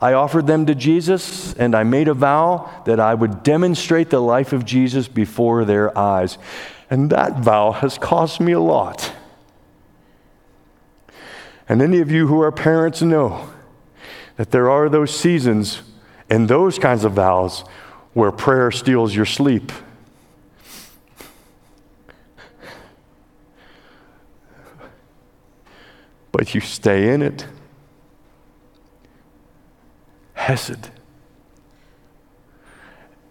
[0.00, 4.20] I offered them to Jesus and I made a vow that I would demonstrate the
[4.20, 6.38] life of Jesus before their eyes.
[6.90, 9.12] And that vow has cost me a lot.
[11.68, 13.48] And any of you who are parents know
[14.36, 15.82] that there are those seasons
[16.28, 17.64] and those kinds of vows
[18.12, 19.72] where prayer steals your sleep.
[26.36, 27.46] But you stay in it.
[30.34, 30.90] Hesed.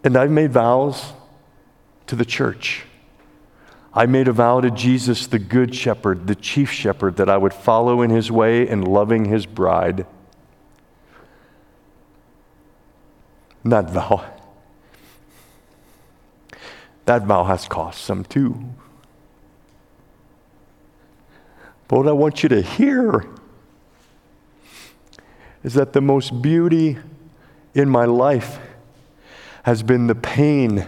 [0.03, 1.13] And I've made vows
[2.07, 2.85] to the church.
[3.93, 7.53] I made a vow to Jesus, the Good Shepherd, the Chief Shepherd, that I would
[7.53, 10.07] follow in his way in loving his bride.
[13.65, 14.25] that vow,
[17.05, 18.73] that vow has cost some too.
[21.87, 23.25] But what I want you to hear
[25.63, 26.97] is that the most beauty
[27.73, 28.59] in my life
[29.63, 30.87] has been the pain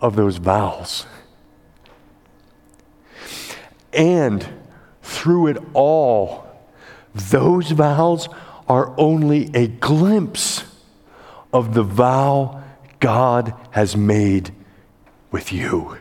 [0.00, 1.06] of those vows.
[3.92, 4.46] And
[5.02, 6.46] through it all,
[7.14, 8.28] those vows
[8.68, 10.64] are only a glimpse
[11.52, 12.62] of the vow
[12.98, 14.52] God has made
[15.30, 15.98] with you.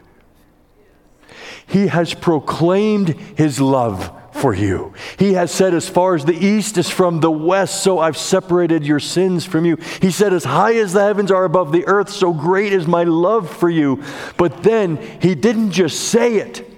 [1.65, 4.11] He has proclaimed his love
[4.43, 4.93] for you.
[5.17, 8.85] He has said, As far as the east is from the west, so I've separated
[8.85, 9.77] your sins from you.
[10.01, 13.05] He said, As high as the heavens are above the earth, so great is my
[13.05, 14.03] love for you.
[14.35, 16.69] But then he didn't just say it,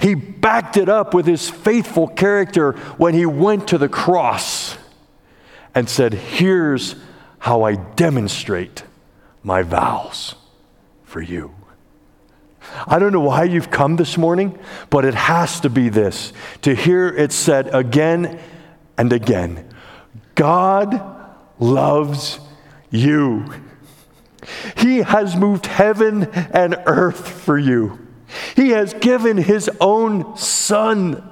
[0.00, 4.76] he backed it up with his faithful character when he went to the cross
[5.72, 6.96] and said, Here's
[7.38, 8.82] how I demonstrate
[9.44, 10.34] my vows
[11.04, 11.54] for you.
[12.86, 14.58] I don't know why you've come this morning,
[14.90, 18.40] but it has to be this to hear it said again
[18.96, 19.68] and again
[20.34, 21.00] God
[21.58, 22.40] loves
[22.90, 23.44] you.
[24.76, 28.06] He has moved heaven and earth for you.
[28.56, 31.30] He has given His own Son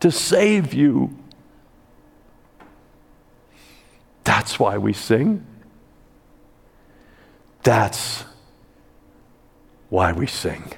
[0.00, 1.16] to save you.
[4.24, 5.46] That's why we sing.
[7.62, 8.24] That's
[9.88, 10.72] why we sing.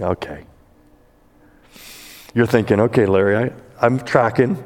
[0.00, 0.44] Okay.
[2.34, 4.62] You're thinking, okay, Larry, I, I'm tracking.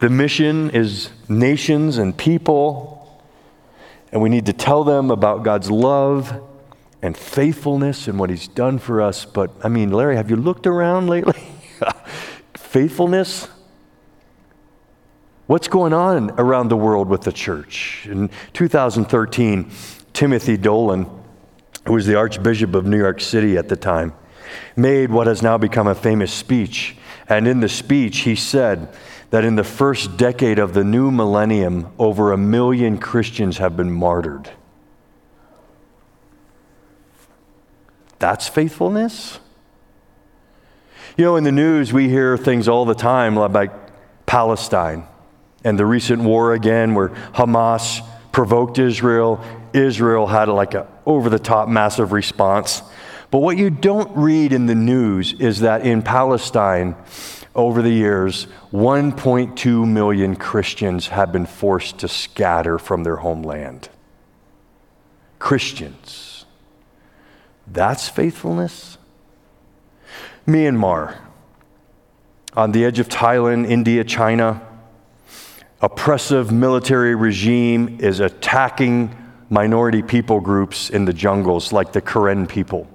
[0.00, 3.22] The mission is nations and people,
[4.10, 6.42] and we need to tell them about God's love
[7.00, 9.24] and faithfulness and what He's done for us.
[9.24, 11.42] But, I mean, Larry, have you looked around lately?
[12.54, 13.48] faithfulness?
[15.46, 18.06] What's going on around the world with the church?
[18.10, 19.70] In 2013,
[20.12, 21.08] Timothy Dolan,
[21.86, 24.12] who was the Archbishop of New York City at the time,
[24.76, 26.96] made what has now become a famous speech.
[27.28, 28.94] And in the speech, he said
[29.30, 33.90] that in the first decade of the new millennium, over a million Christians have been
[33.90, 34.50] martyred.
[38.18, 39.40] That's faithfulness?
[41.16, 43.72] You know, in the news, we hear things all the time like
[44.26, 45.06] Palestine
[45.64, 48.00] and the recent war again, where Hamas
[48.32, 52.82] provoked Israel, Israel had like an over the top massive response.
[53.30, 56.96] But what you don't read in the news is that in Palestine,
[57.54, 63.88] over the years, 1.2 million Christians have been forced to scatter from their homeland.
[65.38, 66.44] Christians.
[67.66, 68.98] That's faithfulness.
[70.46, 71.18] Myanmar,
[72.54, 74.60] on the edge of Thailand, India, China,
[75.80, 79.16] oppressive military regime is attacking
[79.52, 82.88] minority people groups in the jungles, like the Karen people.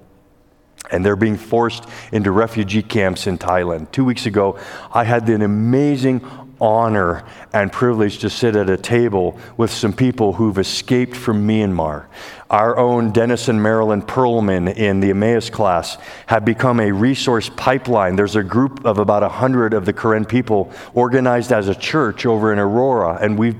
[0.90, 3.92] And they're being forced into refugee camps in Thailand.
[3.92, 4.58] Two weeks ago,
[4.92, 6.26] I had the amazing
[6.60, 12.06] honor and privilege to sit at a table with some people who've escaped from Myanmar.
[12.50, 18.16] Our own Dennis and Marilyn Perlman in the Emmaus class have become a resource pipeline.
[18.16, 22.52] There's a group of about 100 of the Karen people organized as a church over
[22.52, 23.56] in Aurora, and we've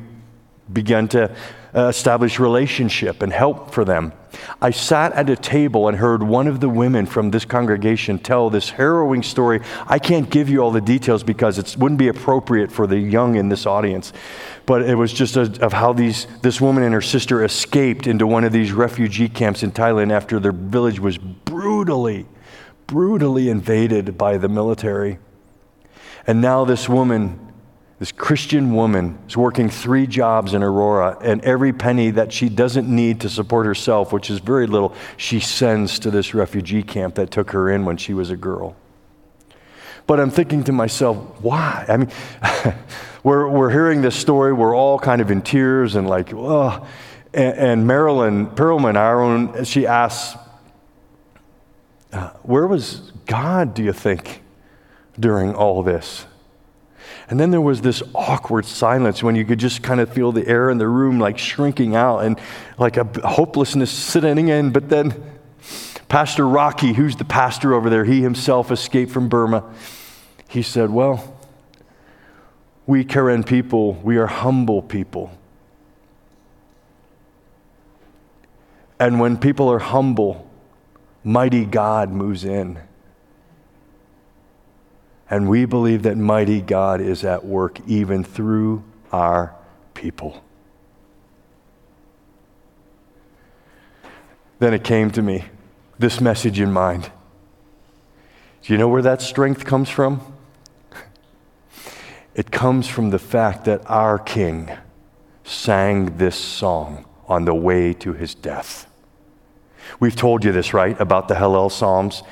[0.73, 1.35] begun to
[1.79, 4.13] uh, establish relationship and help for them.
[4.61, 8.51] I sat at a table and heard one of the women from this congregation tell
[8.51, 9.61] this harrowing story.
[9.87, 13.37] I can't give you all the details because it wouldn't be appropriate for the young
[13.37, 14.13] in this audience.
[14.67, 18.27] But it was just a, of how these, this woman and her sister escaped into
[18.27, 22.27] one of these refugee camps in Thailand after their village was brutally,
[22.89, 25.19] brutally invaded by the military.
[26.27, 27.48] And now this woman
[27.99, 32.89] This Christian woman is working three jobs in Aurora, and every penny that she doesn't
[32.89, 37.33] need to support herself, which is very little, she sends to this refugee camp that
[37.33, 38.77] took her in when she was a girl.
[40.07, 41.85] But I'm thinking to myself, why?
[41.89, 42.11] I mean,
[43.25, 46.87] we're, we're hearing this story, we're all kind of in tears and like, oh.
[47.35, 50.39] And, and Marilyn Perlman, our own, she asks,
[52.13, 54.41] uh, where was God, do you think,
[55.19, 56.25] during all this?
[57.31, 60.47] And then there was this awkward silence when you could just kind of feel the
[60.47, 62.41] air in the room like shrinking out and
[62.79, 64.71] like a hopelessness setting in.
[64.71, 65.15] But then
[66.09, 69.63] Pastor Rocky, who's the pastor over there, he himself escaped from Burma.
[70.49, 71.37] He said, Well,
[72.87, 75.31] we Karen people, we are humble people.
[78.99, 80.51] And when people are humble,
[81.23, 82.81] mighty God moves in.
[85.31, 89.55] And we believe that mighty God is at work even through our
[89.95, 90.43] people.
[94.59, 95.45] Then it came to me,
[95.99, 97.11] this message in mind.
[98.63, 100.21] Do you know where that strength comes from?
[102.35, 104.71] It comes from the fact that our King
[105.43, 108.87] sang this song on the way to his death.
[109.99, 112.23] We've told you this, right, about the Hallel Psalms.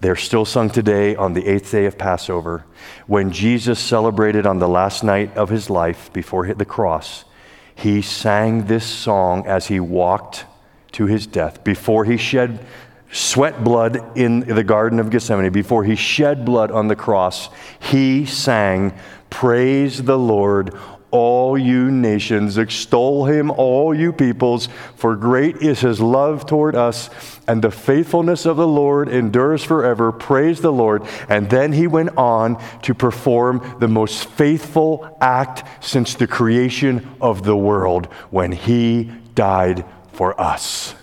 [0.00, 2.64] They're still sung today on the eighth day of Passover.
[3.06, 7.24] When Jesus celebrated on the last night of his life before the cross,
[7.74, 10.44] he sang this song as he walked
[10.92, 12.64] to his death, before he shed
[13.10, 17.48] sweat blood in the Garden of Gethsemane, before he shed blood on the cross.
[17.78, 18.94] He sang,
[19.30, 20.74] Praise the Lord
[21.10, 22.58] all you nations.
[22.58, 27.10] Extol him, all you peoples, for great is his love toward us,
[27.46, 30.12] and the faithfulness of the Lord endures forever.
[30.12, 31.02] Praise the Lord.
[31.28, 37.44] And then he went on to perform the most faithful act since the creation of
[37.44, 40.94] the world when he died for us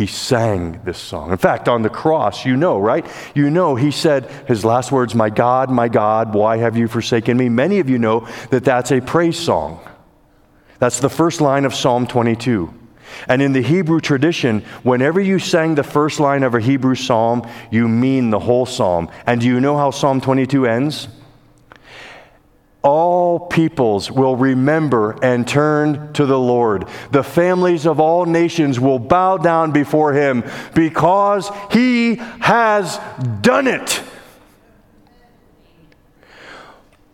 [0.00, 1.30] he sang this song.
[1.30, 3.04] In fact, on the cross, you know, right?
[3.34, 7.36] You know, he said his last words, My God, my God, why have you forsaken
[7.36, 7.50] me?
[7.50, 9.78] Many of you know that that's a praise song.
[10.78, 12.72] That's the first line of Psalm 22.
[13.28, 17.46] And in the Hebrew tradition, whenever you sang the first line of a Hebrew psalm,
[17.70, 19.10] you mean the whole psalm.
[19.26, 21.08] And do you know how Psalm 22 ends?
[22.82, 26.88] All peoples will remember and turn to the Lord.
[27.10, 32.98] The families of all nations will bow down before him because he has
[33.42, 34.02] done it.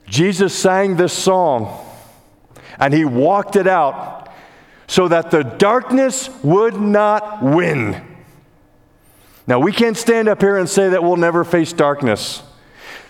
[0.07, 1.85] Jesus sang this song
[2.79, 4.33] and he walked it out
[4.87, 8.01] so that the darkness would not win.
[9.49, 12.43] Now, we can't stand up here and say that we'll never face darkness.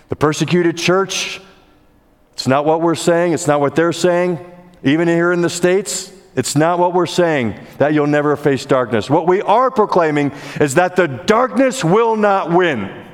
[0.08, 1.40] The persecuted church
[2.36, 4.38] it's not what we're saying, it's not what they're saying.
[4.84, 9.08] Even here in the States, it's not what we're saying that you'll never face darkness.
[9.08, 13.06] What we are proclaiming is that the darkness will not win.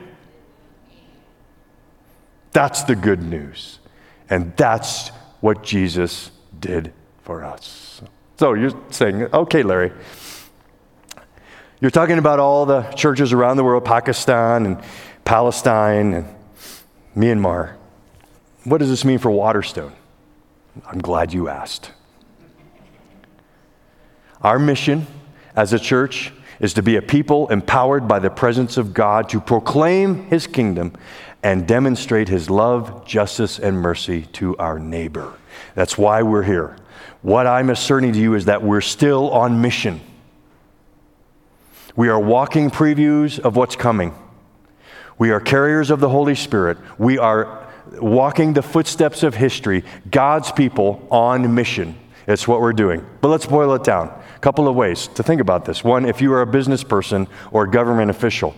[2.50, 3.78] That's the good news.
[4.28, 5.10] And that's
[5.40, 6.92] what Jesus did
[7.22, 8.02] for us.
[8.40, 9.92] So you're saying, okay, Larry,
[11.80, 14.82] you're talking about all the churches around the world, Pakistan and
[15.24, 16.34] Palestine and
[17.16, 17.76] Myanmar.
[18.64, 19.92] What does this mean for Waterstone?
[20.86, 21.90] I'm glad you asked.
[24.40, 25.06] Our mission
[25.56, 29.40] as a church is to be a people empowered by the presence of God to
[29.40, 30.92] proclaim His kingdom
[31.42, 35.34] and demonstrate His love, justice, and mercy to our neighbor.
[35.74, 36.76] That's why we're here.
[37.22, 40.00] What I'm asserting to you is that we're still on mission.
[41.96, 44.14] We are walking previews of what's coming.
[45.18, 46.78] We are carriers of the Holy Spirit.
[46.98, 47.61] We are
[48.00, 51.98] walking the footsteps of history, God's people on mission.
[52.26, 53.04] It's what we're doing.
[53.20, 54.08] But let's boil it down.
[54.08, 55.82] A couple of ways to think about this.
[55.82, 58.54] One, if you are a business person or a government official,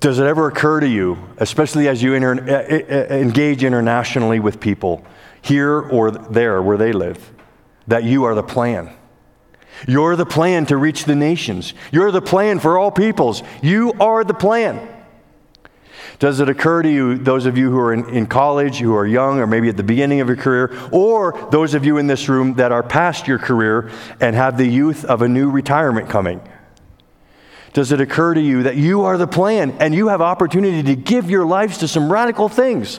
[0.00, 4.40] does it ever occur to you, especially as you inter- uh, uh, uh, engage internationally
[4.40, 5.04] with people
[5.40, 7.32] here or there where they live,
[7.86, 8.90] that you are the plan?
[9.86, 11.74] You're the plan to reach the nations.
[11.92, 13.42] You're the plan for all peoples.
[13.62, 14.88] You are the plan.
[16.18, 19.06] Does it occur to you, those of you who are in, in, college, who are
[19.06, 22.28] young, or maybe at the beginning of your career, or those of you in this
[22.28, 23.90] room that are past your career
[24.20, 26.40] and have the youth of a new retirement coming?
[27.72, 30.96] Does it occur to you that you are the plan and you have opportunity to
[30.96, 32.98] give your lives to some radical things?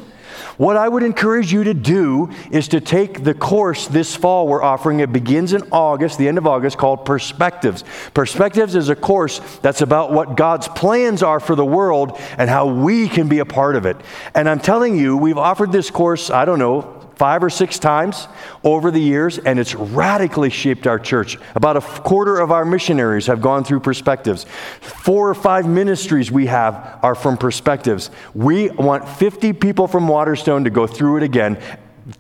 [0.58, 4.62] What I would encourage you to do is to take the course this fall we're
[4.62, 5.00] offering.
[5.00, 7.84] It begins in August, the end of August, called Perspectives.
[8.14, 12.68] Perspectives is a course that's about what God's plans are for the world and how
[12.68, 13.98] we can be a part of it.
[14.34, 18.30] And I'm telling you, we've offered this course, I don't know, five or six times
[18.64, 21.38] over the years, and it's radically shaped our church.
[21.54, 24.46] About a quarter of our missionaries have gone through perspectives.
[24.80, 28.10] Four or five ministries we have are from perspectives.
[28.34, 31.62] We want 50 people from Waterstone to go through it again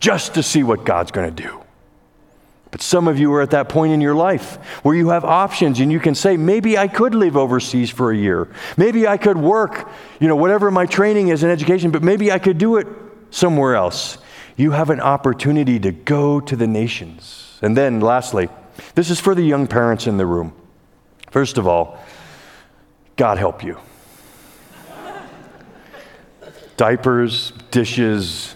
[0.01, 1.63] just to see what God's going to do.
[2.69, 5.79] But some of you are at that point in your life where you have options
[5.79, 8.49] and you can say, maybe I could live overseas for a year.
[8.75, 9.89] Maybe I could work,
[10.19, 12.87] you know, whatever my training is in education, but maybe I could do it
[13.31, 14.17] somewhere else
[14.59, 17.57] you have an opportunity to go to the nations.
[17.61, 18.49] And then, lastly,
[18.93, 20.53] this is for the young parents in the room.
[21.31, 21.97] First of all,
[23.15, 23.77] God help you.
[26.75, 28.55] Diapers, dishes,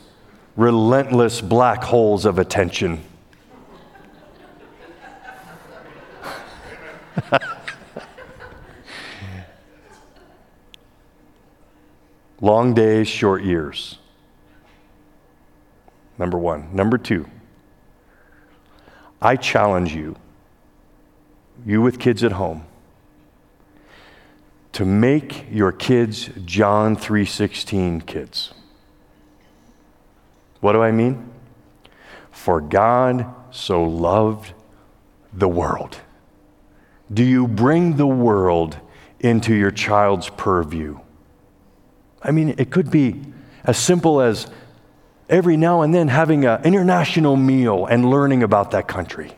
[0.58, 3.02] relentless black holes of attention.
[12.42, 14.00] Long days, short years.
[16.18, 16.74] Number one.
[16.74, 17.28] Number two,
[19.22, 20.16] I challenge you,
[21.66, 22.66] you with kids at home,
[24.74, 28.54] to make your kids John 3:16 kids.
[30.62, 31.30] What do I mean?
[32.32, 34.54] For God so loved
[35.32, 36.00] the world.
[37.14, 38.78] Do you bring the world
[39.20, 41.00] into your child's purview?
[42.22, 43.22] I mean, it could be
[43.66, 44.48] as simple as
[45.34, 49.36] every now and then having an international meal and learning about that country.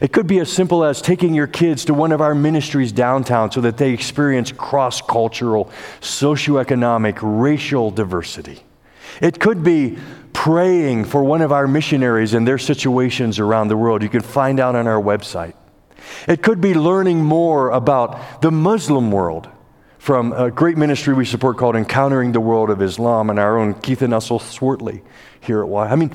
[0.00, 3.50] It could be as simple as taking your kids to one of our ministries downtown
[3.50, 8.62] so that they experience cross cultural, socioeconomic, racial diversity.
[9.20, 9.98] It could be
[10.32, 14.02] praying for one of our missionaries and their situations around the world.
[14.02, 15.54] You can find out on our website.
[16.28, 19.48] It could be learning more about the Muslim world
[20.02, 23.72] from a great ministry we support called Encountering the World of Islam and our own
[23.72, 25.00] Keith and Nussel Swartley
[25.40, 25.88] here at Y.
[25.88, 26.12] I mean,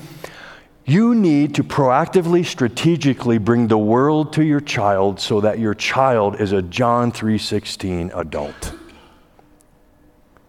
[0.84, 6.38] you need to proactively, strategically bring the world to your child so that your child
[6.38, 8.74] is a John 3:16 adult.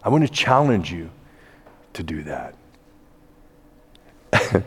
[0.04, 1.10] I want to challenge you
[1.94, 2.56] to do that.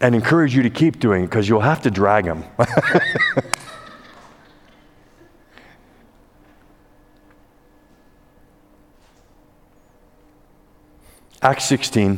[0.00, 2.42] and encourage you to keep doing it because you'll have to drag them.
[11.44, 12.16] Acts 16,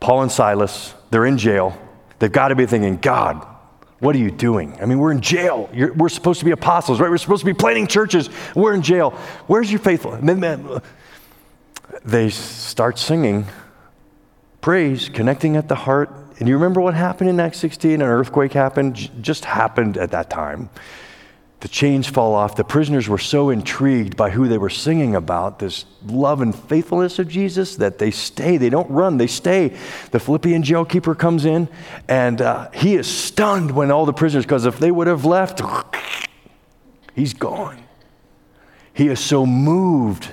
[0.00, 1.78] Paul and Silas, they're in jail.
[2.18, 3.46] They've got to be thinking, God,
[3.98, 4.74] what are you doing?
[4.80, 5.68] I mean, we're in jail.
[5.74, 7.10] You're, we're supposed to be apostles, right?
[7.10, 8.30] We're supposed to be planting churches.
[8.54, 9.10] We're in jail.
[9.48, 10.82] Where's your faithfulness?
[12.06, 13.44] They start singing
[14.62, 16.10] praise, connecting at the heart.
[16.38, 18.00] And you remember what happened in Acts 16?
[18.00, 20.70] An earthquake happened, just happened at that time
[21.60, 22.56] the chains fall off.
[22.56, 27.18] The prisoners were so intrigued by who they were singing about, this love and faithfulness
[27.18, 28.56] of Jesus, that they stay.
[28.56, 29.76] They don't run, they stay.
[30.10, 31.68] The Philippian jailkeeper comes in,
[32.08, 35.62] and uh, he is stunned when all the prisoners, because if they would have left,
[37.14, 37.82] he's gone.
[38.92, 40.28] He is so moved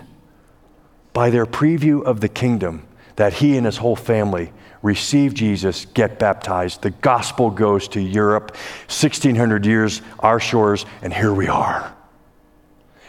[1.13, 4.51] by their preview of the kingdom that he and his whole family
[4.82, 6.82] receive Jesus, get baptized.
[6.82, 8.51] The gospel goes to Europe,
[8.88, 11.95] 1600 years, our shores, and here we are.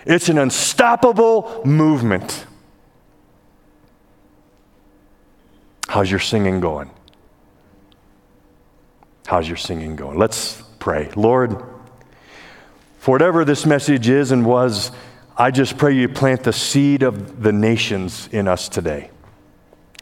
[0.07, 2.47] It's an unstoppable movement.
[5.89, 6.91] How's your singing going?
[9.27, 10.19] How's your singing going?
[10.19, 11.11] Let's pray.
[11.17, 11.63] Lord,
[12.99, 14.91] for whatever this message is and was,
[15.37, 19.11] I just pray you plant the seed of the nations in us today,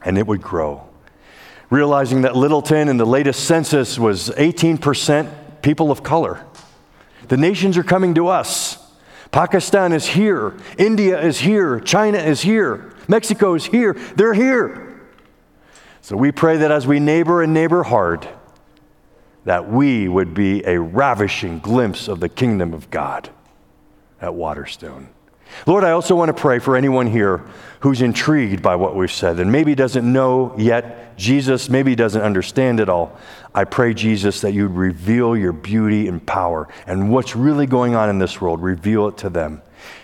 [0.05, 0.89] and it would grow
[1.73, 6.45] realizing that Littleton in the latest census was 18% people of color.
[7.29, 8.79] The nations are coming to us.
[9.31, 10.55] Pakistan is here.
[10.77, 11.81] India is here.
[11.81, 12.93] China is here.
[13.09, 13.95] Mexico is here.
[14.17, 15.01] They're here.
[16.03, 18.29] So we pray that as we neighbor and neighbor hard,
[19.47, 23.31] that we would be a ravishing glimpse of the kingdom of God
[24.21, 25.09] at Waterstone.
[25.67, 27.45] Lord, I also want to pray for anyone here
[27.81, 32.81] who's intrigued by what we've said and maybe doesn't know yet Jesus, maybe doesn't understand
[32.81, 33.19] it all.
[33.55, 38.09] I pray, Jesus, that you'd reveal your beauty and power and what's really going on
[38.09, 39.63] in this world, reveal it to them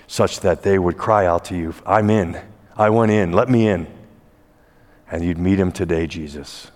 [0.09, 2.40] such that they would cry out to you, I'm in.
[2.76, 3.32] I want in.
[3.32, 3.86] Let me in.
[5.11, 6.70] And you'd meet him today, Jesus.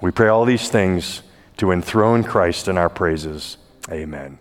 [0.00, 1.22] We pray all these things
[1.56, 3.58] to enthrone Christ in our praises.
[3.90, 4.38] Amen.